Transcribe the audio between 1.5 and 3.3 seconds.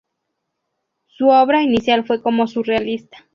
inicial fue como surrealista.